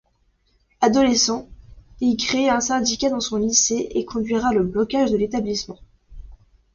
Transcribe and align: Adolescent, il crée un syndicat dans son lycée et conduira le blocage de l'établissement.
Adolescent, 0.81 1.47
il 1.99 2.17
crée 2.17 2.49
un 2.49 2.59
syndicat 2.59 3.11
dans 3.11 3.19
son 3.19 3.37
lycée 3.37 3.87
et 3.91 4.03
conduira 4.03 4.51
le 4.51 4.63
blocage 4.63 5.11
de 5.11 5.17
l'établissement. 5.17 5.77